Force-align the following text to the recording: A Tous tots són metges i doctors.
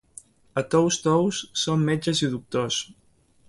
A 0.61 0.63
Tous 0.75 0.97
tots 1.03 1.43
són 1.65 1.87
metges 1.91 2.25
i 2.29 2.33
doctors. 2.35 2.85